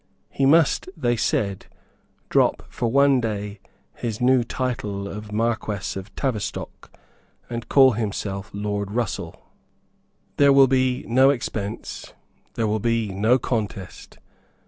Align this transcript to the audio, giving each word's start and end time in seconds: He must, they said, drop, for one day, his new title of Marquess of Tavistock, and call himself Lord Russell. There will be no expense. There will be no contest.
He 0.31 0.47
must, 0.47 0.89
they 0.97 1.15
said, 1.15 1.67
drop, 2.29 2.63
for 2.69 2.89
one 2.91 3.21
day, 3.21 3.59
his 3.93 4.19
new 4.19 4.43
title 4.43 5.07
of 5.07 5.31
Marquess 5.31 5.95
of 5.95 6.15
Tavistock, 6.15 6.89
and 7.51 7.69
call 7.69 7.91
himself 7.91 8.49
Lord 8.51 8.89
Russell. 8.89 9.43
There 10.37 10.53
will 10.53 10.65
be 10.65 11.05
no 11.07 11.29
expense. 11.29 12.13
There 12.55 12.65
will 12.65 12.79
be 12.79 13.09
no 13.09 13.37
contest. 13.37 14.17